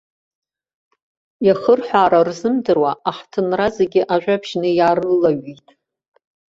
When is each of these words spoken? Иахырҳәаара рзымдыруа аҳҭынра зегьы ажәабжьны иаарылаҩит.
Иахырҳәаара 1.45 2.19
рзымдыруа 2.27 2.91
аҳҭынра 3.09 3.67
зегьы 3.77 4.01
ажәабжьны 4.13 4.69
иаарылаҩит. 4.77 5.67